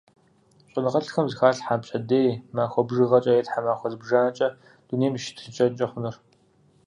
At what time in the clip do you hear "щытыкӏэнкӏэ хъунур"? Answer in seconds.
5.23-6.15